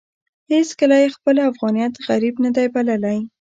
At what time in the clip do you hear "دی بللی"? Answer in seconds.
2.55-3.19